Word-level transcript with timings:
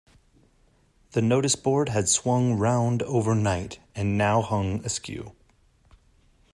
The 1.11 1.21
noticeboard 1.21 1.89
had 1.89 2.09
swung 2.09 2.57
round 2.57 3.03
overnight, 3.03 3.77
and 3.93 4.17
now 4.17 4.41
hung 4.41 4.83
askew. 4.83 5.33